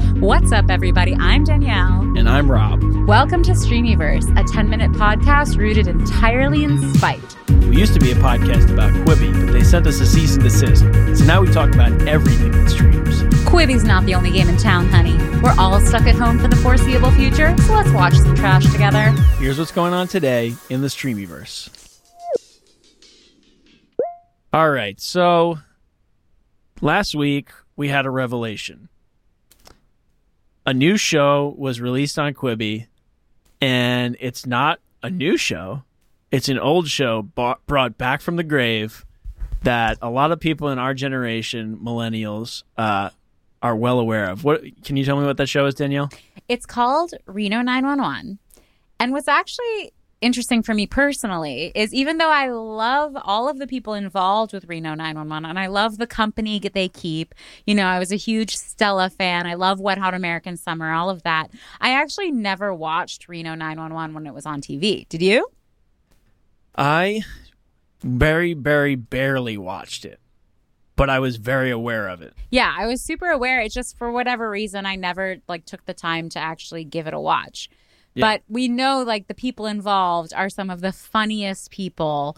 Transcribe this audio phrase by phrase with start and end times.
[0.00, 1.14] What's up, everybody?
[1.14, 2.00] I'm Danielle.
[2.16, 2.82] And I'm Rob.
[3.06, 7.20] Welcome to Streamyverse, a 10 minute podcast rooted entirely in spite.
[7.68, 10.42] We used to be a podcast about Quibi, but they sent us a cease and
[10.42, 10.82] desist.
[11.18, 13.22] So now we talk about everything that streams.
[13.44, 15.16] Quibi's not the only game in town, honey.
[15.42, 19.10] We're all stuck at home for the foreseeable future, so let's watch some trash together.
[19.38, 21.76] Here's what's going on today in the Streamyverse.
[24.52, 25.58] All right, so
[26.80, 28.88] last week we had a revelation.
[30.66, 32.86] A new show was released on Quibi,
[33.60, 35.84] and it's not a new show.
[36.30, 39.04] It's an old show bought, brought back from the grave
[39.62, 43.10] that a lot of people in our generation, millennials, uh,
[43.62, 44.44] are well aware of.
[44.44, 46.10] What can you tell me what that show is, Danielle?
[46.48, 48.38] It's called Reno 911.
[48.98, 53.66] And what's actually interesting for me personally is even though I love all of the
[53.66, 57.34] people involved with Reno 911 and I love the company they keep,
[57.66, 59.46] you know, I was a huge Stella fan.
[59.46, 61.50] I love Wet Hot American Summer, all of that.
[61.80, 65.08] I actually never watched Reno 911 when it was on TV.
[65.08, 65.48] Did you?
[66.76, 67.22] I
[68.02, 70.20] very, very barely watched it,
[70.96, 72.34] but I was very aware of it.
[72.50, 73.60] Yeah, I was super aware.
[73.60, 77.14] It's just for whatever reason, I never like took the time to actually give it
[77.14, 77.68] a watch.
[78.14, 78.26] Yeah.
[78.26, 82.36] But we know like the people involved are some of the funniest people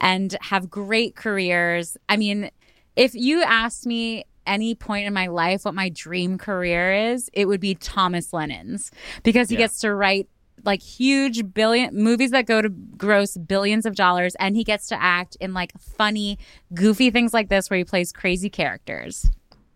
[0.00, 1.96] and have great careers.
[2.08, 2.50] I mean,
[2.96, 7.46] if you asked me any point in my life what my dream career is, it
[7.46, 8.90] would be Thomas Lennon's
[9.22, 9.62] because he yeah.
[9.62, 10.28] gets to write
[10.64, 15.02] like huge billion movies that go to gross billions of dollars and he gets to
[15.02, 16.38] act in like funny,
[16.74, 19.26] goofy things like this where he plays crazy characters.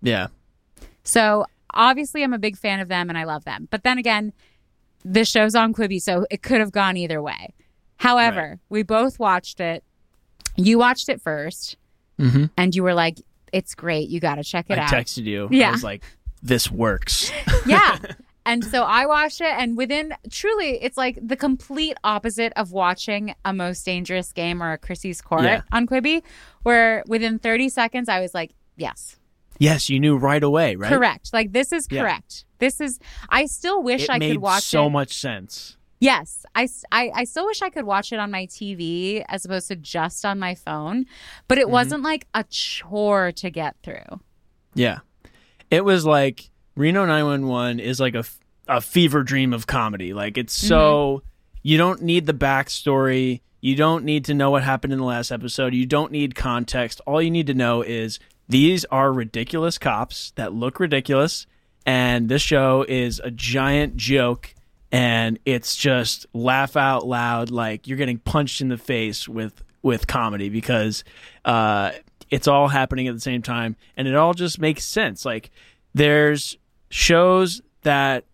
[0.00, 0.28] Yeah.
[1.04, 3.68] So, obviously I'm a big fan of them and I love them.
[3.70, 4.32] But then again,
[5.04, 7.54] the show's on Quibi, so it could have gone either way.
[7.96, 8.58] However, right.
[8.68, 9.84] we both watched it.
[10.56, 11.76] You watched it 1st
[12.18, 12.44] mm-hmm.
[12.56, 13.20] and you were like,
[13.52, 14.08] "It's great.
[14.08, 15.48] You got to check it I out." I texted you.
[15.50, 16.02] Yeah, I was like,
[16.42, 17.30] "This works."
[17.66, 17.98] yeah.
[18.44, 23.36] And so I watched it, and within truly, it's like the complete opposite of watching
[23.44, 25.62] a Most Dangerous Game or a Chrissy's Court yeah.
[25.70, 26.22] on Quibi,
[26.64, 29.16] where within 30 seconds, I was like, yes.
[29.58, 30.88] Yes, you knew right away, right?
[30.88, 31.30] Correct.
[31.32, 32.44] Like, this is correct.
[32.44, 32.56] Yeah.
[32.58, 32.98] This is,
[33.28, 34.90] I still wish it I could watch so it.
[34.90, 35.76] much sense.
[36.02, 39.68] Yes, I, I, I, still wish I could watch it on my TV as opposed
[39.68, 41.06] to just on my phone,
[41.46, 41.74] but it mm-hmm.
[41.74, 44.20] wasn't like a chore to get through.
[44.74, 44.98] Yeah.
[45.70, 48.24] It was like Reno 911 is like a,
[48.66, 50.12] a fever dream of comedy.
[50.12, 51.26] Like it's so mm-hmm.
[51.62, 53.42] you don't need the backstory.
[53.60, 55.72] You don't need to know what happened in the last episode.
[55.72, 57.00] You don't need context.
[57.06, 58.18] All you need to know is
[58.52, 61.46] these are ridiculous cops that look ridiculous
[61.86, 64.54] and this show is a giant joke
[64.92, 70.06] and it's just laugh out loud like you're getting punched in the face with with
[70.06, 71.02] comedy because
[71.46, 71.92] uh,
[72.30, 75.24] it's all happening at the same time and it all just makes sense.
[75.24, 75.50] Like
[75.94, 76.58] there's
[76.90, 78.26] shows that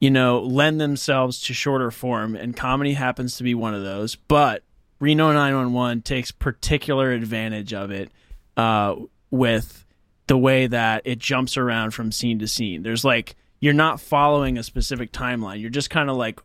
[0.00, 4.16] you know lend themselves to shorter form and comedy happens to be one of those
[4.16, 4.64] but
[4.98, 8.10] reno 911 takes particular advantage of it
[8.56, 8.96] uh,
[9.36, 9.84] with
[10.26, 12.82] the way that it jumps around from scene to scene.
[12.82, 15.60] There's like you're not following a specific timeline.
[15.60, 16.40] You're just kind of like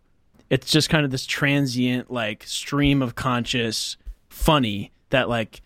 [0.50, 3.98] it's just kind of this transient like stream of conscious
[4.30, 5.62] funny that like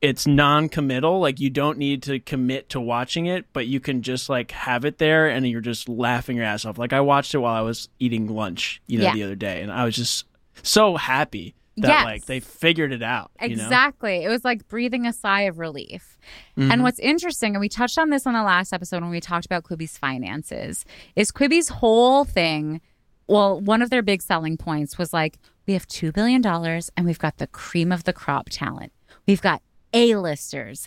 [0.00, 1.20] it's non-committal.
[1.20, 4.84] Like you don't need to commit to watching it but you can just like have
[4.84, 6.78] it there and you're just laughing your ass off.
[6.78, 9.14] Like i watched it while i was eating lunch you know yeah.
[9.14, 10.26] the other day and i was just
[10.62, 12.04] so happy that yes.
[12.04, 14.26] like they figured it out exactly know?
[14.26, 16.18] it was like breathing a sigh of relief
[16.56, 16.70] mm-hmm.
[16.70, 19.46] and what's interesting and we touched on this on the last episode when we talked
[19.46, 20.84] about quibi's finances
[21.16, 22.80] is quibi's whole thing
[23.26, 27.18] well one of their big selling points was like we have $2 billion and we've
[27.18, 28.92] got the cream of the crop talent
[29.26, 29.62] we've got
[29.94, 30.86] a-listers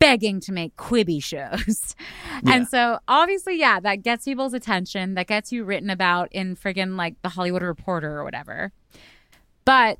[0.00, 1.94] begging to make Quibi shows.
[2.42, 2.54] Yeah.
[2.54, 5.12] And so obviously, yeah, that gets people's attention.
[5.12, 8.72] That gets you written about in friggin' like the Hollywood Reporter or whatever.
[9.66, 9.98] But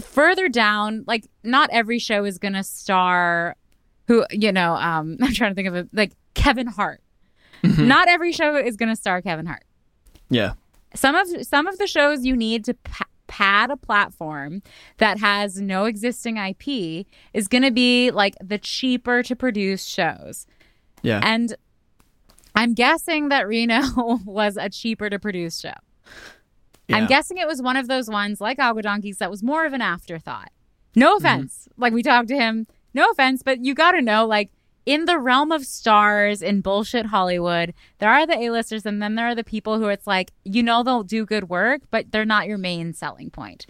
[0.00, 3.56] further down, like not every show is gonna star
[4.06, 7.02] who, you know, um, I'm trying to think of it like Kevin Hart.
[7.62, 7.88] Mm-hmm.
[7.88, 9.64] Not every show is gonna star Kevin Hart.
[10.30, 10.54] Yeah.
[10.94, 14.62] Some of some of the shows you need to pa- pad a platform
[14.96, 20.46] that has no existing IP is going to be like the cheaper to produce shows.
[21.02, 21.20] Yeah.
[21.22, 21.54] And
[22.56, 23.82] I'm guessing that Reno
[24.24, 25.74] was a cheaper to produce show.
[26.88, 26.96] Yeah.
[26.96, 29.72] I'm guessing it was one of those ones like Agua Donkeys that was more of
[29.72, 30.50] an afterthought.
[30.96, 31.24] No mm-hmm.
[31.24, 31.68] offense.
[31.70, 31.82] Mm-hmm.
[31.82, 34.50] Like we talked to him, no offense, but you got to know like
[34.86, 39.26] in the realm of stars in bullshit Hollywood, there are the A-listers and then there
[39.26, 42.46] are the people who it's like, you know, they'll do good work, but they're not
[42.46, 43.66] your main selling point.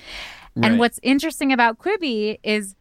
[0.55, 0.67] Right.
[0.67, 2.77] And what's interesting about Quibi is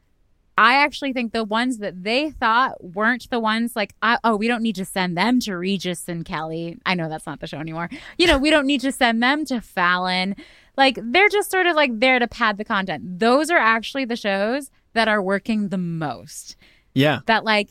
[0.57, 4.47] I actually think the ones that they thought weren't the ones like, I, oh, we
[4.47, 6.79] don't need to send them to Regis and Kelly.
[6.83, 7.89] I know that's not the show anymore.
[8.17, 10.35] You know, we don't need to send them to Fallon.
[10.75, 13.19] Like, they're just sort of like there to pad the content.
[13.19, 16.55] Those are actually the shows that are working the most.
[16.95, 17.19] Yeah.
[17.27, 17.69] That, like,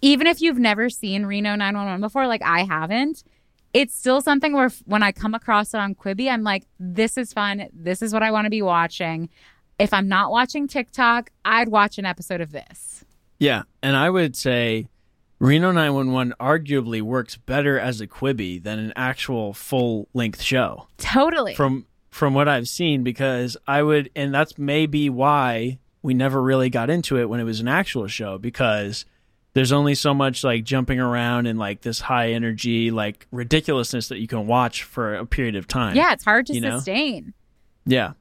[0.00, 3.24] even if you've never seen Reno 911 before, like I haven't,
[3.74, 7.18] it's still something where f- when I come across it on Quibi, I'm like, this
[7.18, 7.66] is fun.
[7.72, 9.28] This is what I want to be watching
[9.80, 13.04] if I'm not watching TikTok, I'd watch an episode of this.
[13.38, 14.86] Yeah, and I would say
[15.38, 20.86] Reno 911 arguably works better as a Quibi than an actual full-length show.
[20.98, 21.54] Totally.
[21.54, 26.68] From from what I've seen because I would and that's maybe why we never really
[26.68, 29.06] got into it when it was an actual show because
[29.54, 34.18] there's only so much like jumping around and like this high energy like ridiculousness that
[34.18, 35.96] you can watch for a period of time.
[35.96, 36.78] Yeah, it's hard to you know?
[36.78, 37.32] sustain.
[37.86, 38.12] Yeah.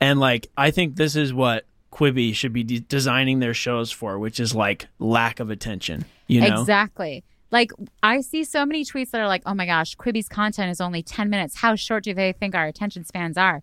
[0.00, 4.18] And like I think this is what Quibi should be de- designing their shows for,
[4.18, 6.04] which is like lack of attention.
[6.26, 7.24] You know exactly.
[7.50, 7.72] Like
[8.02, 11.02] I see so many tweets that are like, "Oh my gosh, Quibi's content is only
[11.02, 11.56] ten minutes.
[11.56, 13.62] How short do they think our attention spans are?"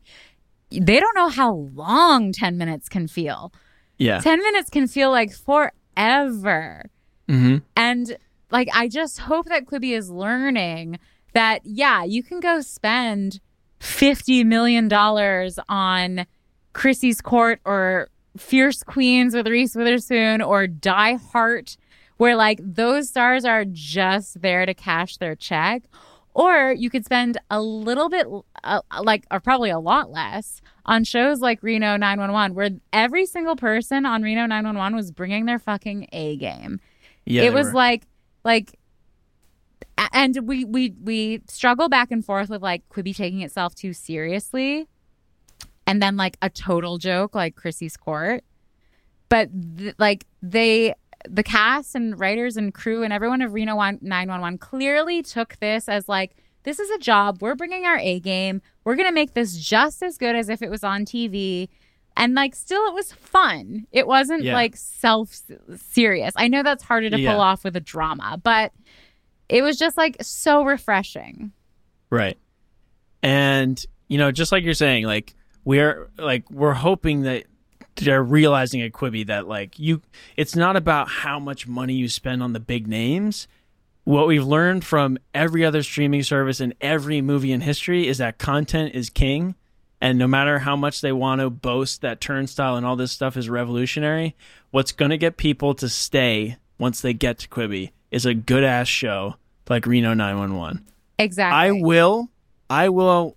[0.71, 3.53] They don't know how long ten minutes can feel.
[3.97, 6.89] Yeah, ten minutes can feel like forever.
[7.29, 7.57] Mm-hmm.
[7.75, 8.17] And
[8.51, 10.99] like, I just hope that Quibi is learning
[11.33, 13.39] that yeah, you can go spend
[13.79, 16.25] fifty million dollars on
[16.73, 21.77] Chrissy's Court or Fierce Queens with Reese Witherspoon or Die Hart,
[22.17, 25.83] where like those stars are just there to cash their check.
[26.33, 28.27] Or you could spend a little bit,
[28.65, 33.55] uh, like, or probably a lot less on shows like Reno 911, where every single
[33.55, 36.81] person on Reno 911 was bringing their fucking A game.
[37.23, 37.73] Yeah, it was were.
[37.73, 38.03] like,
[38.43, 38.77] like
[40.13, 44.87] and we we we struggle back and forth with like Quibi taking itself too seriously,
[45.87, 48.43] and then like a total joke like Chrissy's Court,
[49.29, 50.93] but th- like they
[51.27, 56.07] the cast and writers and crew and everyone of Reno 911 clearly took this as
[56.07, 60.03] like this is a job we're bringing our A game we're gonna make this just
[60.03, 61.69] as good as if it was on TV.
[62.17, 63.87] And like, still, it was fun.
[63.91, 64.53] It wasn't Yeah.
[64.53, 65.37] like self
[65.75, 66.33] serious.
[66.37, 67.31] I know that's harder to Yeah.
[67.33, 68.71] pull off with a drama, but
[69.49, 71.51] it was just like so refreshing.
[72.09, 72.37] Right.
[73.21, 75.33] And you know, just like you're saying, like
[75.63, 77.45] we're like we're hoping that
[77.95, 80.01] they're realizing at Quibi that like you
[80.35, 83.47] it's not about how much money you spend on the big names.
[84.03, 88.37] What we've learned from every other streaming service and every movie in history is that
[88.37, 89.55] content is king.
[89.99, 93.35] And no matter how much they want to boast that Turnstyle and all this stuff
[93.35, 94.35] is revolutionary,
[94.69, 98.63] what's going to get people to stay once they get to Quibi is a good
[98.63, 99.35] ass show
[99.69, 100.85] like Reno 911.
[101.19, 101.55] Exactly.
[101.55, 102.29] I will.
[102.69, 103.35] I will.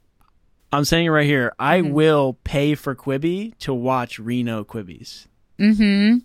[0.72, 1.52] I'm saying it right here.
[1.58, 1.92] I Mhm.
[1.92, 5.26] will pay for Quibi to watch Reno Quibis.
[5.58, 6.18] Mm-hmm.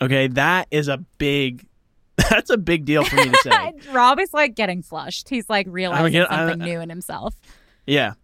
[0.00, 1.64] Okay, that is a big.
[2.30, 3.72] That's a big deal for me to say.
[3.92, 5.28] Rob is like getting flushed.
[5.28, 7.34] He's like realizing get- something new in himself.
[7.86, 8.14] yeah.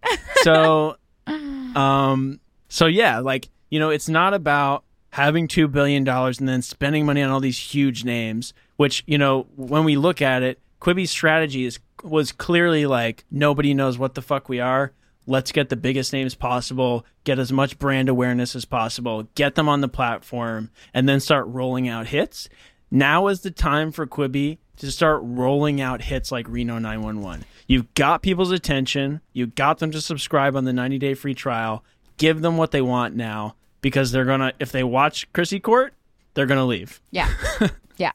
[0.43, 0.97] So,
[1.29, 6.61] um, so yeah, like you know, it's not about having two billion dollars and then
[6.63, 8.53] spending money on all these huge names.
[8.77, 13.75] Which you know, when we look at it, Quibi's strategy is was clearly like nobody
[13.75, 14.93] knows what the fuck we are.
[15.27, 19.71] Let's get the biggest names possible, get as much brand awareness as possible, get them
[19.71, 22.49] on the platform, and then start rolling out hits.
[22.91, 27.45] Now is the time for Quibi to start rolling out hits like Reno 911.
[27.67, 29.21] You've got people's attention.
[29.33, 31.85] You got them to subscribe on the 90 day free trial.
[32.19, 35.95] Give them what they want now because they're going to, if they watch Chrissy Court,
[36.35, 37.01] they're going to leave.
[37.11, 37.31] Yeah.
[37.97, 38.13] yeah.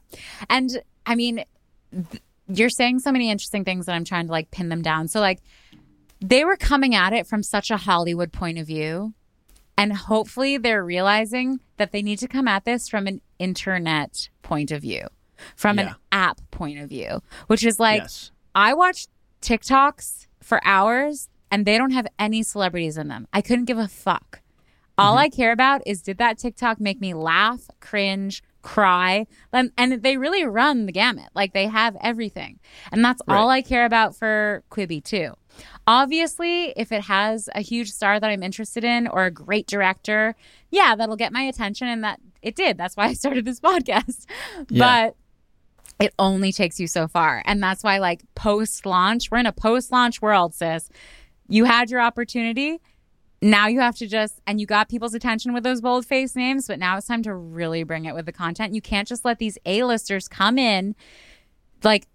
[0.48, 1.44] And I mean,
[1.92, 5.08] th- you're saying so many interesting things that I'm trying to like pin them down.
[5.08, 5.40] So, like,
[6.20, 9.14] they were coming at it from such a Hollywood point of view.
[9.78, 14.70] And hopefully they're realizing that they need to come at this from an internet point
[14.70, 15.06] of view,
[15.56, 15.88] from Yeah.
[15.88, 18.30] an app point of view, which is like, yes.
[18.54, 19.06] I watch
[19.40, 23.26] TikToks for hours and they don't have any celebrities in them.
[23.32, 24.42] I couldn't give a fuck.
[24.98, 25.20] All mm-hmm.
[25.20, 29.26] I care about is did that TikTok make me laugh, cringe, cry?
[29.52, 31.30] And, and they really run the gamut.
[31.34, 32.60] Like they have everything.
[32.92, 35.34] And that's all I care about for Quibi too.
[35.86, 40.36] Obviously, if it has a huge star that I'm interested in or a great director,
[40.70, 42.78] yeah, that'll get my attention and that it did.
[42.78, 44.26] That's why I started this podcast.
[44.68, 45.12] Yeah.
[45.98, 47.42] But it only takes you so far.
[47.44, 50.88] And that's why, like, post launch, we're in a post launch world, sis.
[51.48, 52.80] You had your opportunity.
[53.42, 56.66] Now you have to just, and you got people's attention with those bold face names,
[56.66, 58.74] but now it's time to really bring it with the content.
[58.74, 60.94] You can't just let these A-listers come in,
[61.82, 62.06] like,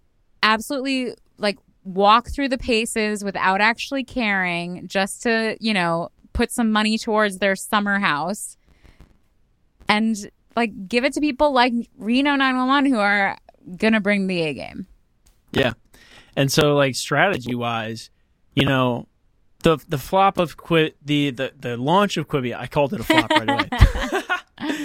[0.42, 6.70] absolutely, like, walk through the paces without actually caring, just to, you know, put some
[6.70, 8.58] money towards their summer house
[9.88, 13.38] and like give it to people like Reno 911 who are
[13.78, 14.86] gonna bring the A game.
[15.52, 15.72] Yeah.
[16.36, 18.10] And so like strategy wise,
[18.54, 19.06] you know,
[19.66, 23.04] the the flop of quit the, the the launch of Quibi, I called it a
[23.04, 24.78] flop right away.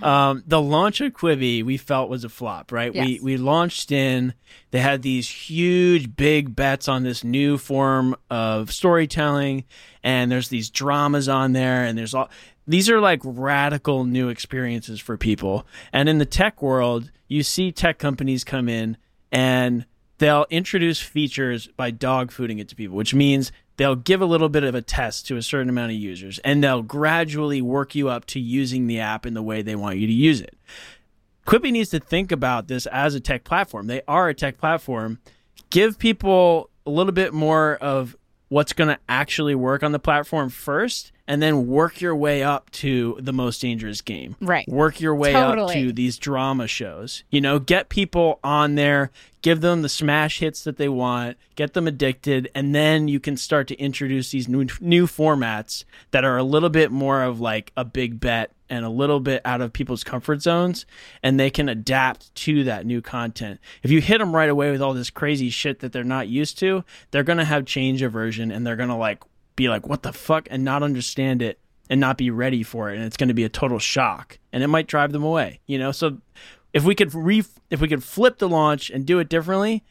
[0.02, 2.94] um, the launch of Quibi we felt was a flop, right?
[2.94, 3.04] Yes.
[3.04, 4.34] We we launched in,
[4.70, 9.64] they had these huge big bets on this new form of storytelling,
[10.04, 12.30] and there's these dramas on there, and there's all
[12.64, 15.66] these are like radical new experiences for people.
[15.92, 18.98] And in the tech world, you see tech companies come in
[19.32, 19.84] and
[20.18, 24.50] they'll introduce features by dog fooding it to people, which means they'll give a little
[24.50, 28.10] bit of a test to a certain amount of users and they'll gradually work you
[28.10, 30.58] up to using the app in the way they want you to use it.
[31.46, 33.86] Quibi needs to think about this as a tech platform.
[33.86, 35.18] They are a tech platform.
[35.70, 38.16] Give people a little bit more of
[38.48, 42.70] what's going to actually work on the platform first and then work your way up
[42.70, 44.34] to the most dangerous game.
[44.40, 44.66] Right.
[44.66, 45.74] Work your way Totally.
[45.74, 47.22] up to these drama shows.
[47.30, 49.10] You know, get people on there,
[49.42, 53.36] give them the smash hits that they want, get them addicted, and then you can
[53.36, 57.72] start to introduce these new new formats that are a little bit more of like
[57.76, 60.84] a big bet and a little bit out of people's comfort zones
[61.22, 63.60] and they can adapt to that new content.
[63.82, 66.58] If you hit them right away with all this crazy shit that they're not used
[66.58, 69.22] to, they're going to have change aversion and they're going to like
[69.58, 71.58] be like what the fuck and not understand it
[71.90, 74.62] and not be ready for it and it's going to be a total shock and
[74.62, 75.92] it might drive them away, you know?
[75.92, 76.18] So
[76.72, 79.84] if we could re if we could flip the launch and do it differently,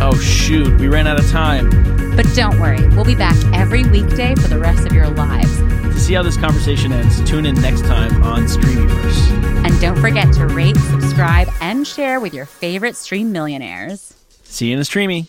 [0.00, 1.70] oh shoot, we ran out of time.
[2.16, 5.58] But don't worry, we'll be back every weekday for the rest of your lives.
[5.58, 9.64] To see how this conversation ends, tune in next time on Streamyverse.
[9.64, 14.14] And don't forget to rate, subscribe, and share with your favorite stream millionaires.
[14.44, 15.26] See you in the streamy.